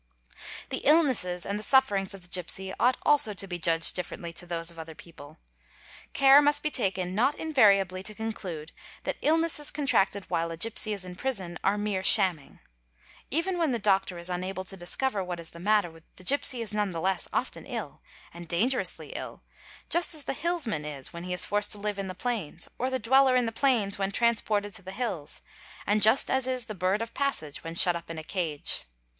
The 0.69 0.79
illnesses 0.79 1.45
and 1.45 1.59
the 1.59 1.63
sufferings 1.63 2.15
of 2.15 2.23
the 2.23 2.27
gipsy 2.27 2.73
ought 2.79 2.97
also 3.03 3.33
to 3.33 3.45
be 3.47 3.59
judged 3.59 3.95
Gifferently 3.95 4.33
to 4.33 4.47
those 4.47 4.71
of 4.71 4.79
other 4.79 4.95
people. 4.95 5.37
Care 6.11 6.41
must 6.41 6.63
be 6.63 6.71
taken 6.71 7.13
not 7.13 7.35
invariably 7.35 8.01
to 8.01 8.15
conclude 8.15 8.71
that 9.03 9.19
illnesses 9.21 9.69
contracted 9.69 10.25
while 10.27 10.49
a 10.49 10.57
gipsy 10.57 10.91
is 10.91 11.05
in 11.05 11.15
prison 11.17 11.59
are 11.63 11.77
mere 11.77 12.01
z 12.01 12.07
shamming. 12.13 12.61
Even 13.29 13.59
when 13.59 13.73
the 13.73 13.77
doctor 13.77 14.17
is 14.17 14.27
unable 14.27 14.63
to 14.63 14.75
discover 14.75 15.23
what 15.23 15.39
is 15.39 15.51
the 15.51 15.59
tter 15.59 16.01
the 16.15 16.23
gipsy 16.23 16.63
is 16.63 16.73
none 16.73 16.89
the 16.89 16.99
less 16.99 17.27
often 17.31 17.67
ill, 17.67 18.01
and 18.33 18.47
dangerously 18.47 19.09
ill, 19.15 19.43
Just 19.87 20.15
as 20.15 20.23
the 20.23 20.33
i... 20.33 20.91
is 20.97 21.13
when 21.13 21.25
he 21.25 21.31
is 21.33 21.45
forced 21.45 21.71
to 21.73 21.77
live 21.77 21.99
in 21.99 22.07
the 22.07 22.15
plains 22.15 22.67
or 22.79 22.89
the 22.89 22.97
dweller 22.97 23.35
in 23.35 23.45
the 23.45 23.51
plains 23.51 23.99
when 23.99 24.11
transported 24.11 24.73
to 24.73 24.81
the 24.81 24.93
hills, 24.93 25.43
and 25.85 26.01
just 26.01 26.31
as 26.31 26.47
is 26.47 26.65
the 26.65 26.73
bird 26.73 27.03
of 27.03 27.13
passage 27.13 27.59
'y 27.59 27.61
when 27.61 27.75
shut 27.75 27.95
up 27.95 28.09
in 28.09 28.17
a 28.17 28.23
cage. 28.23 28.85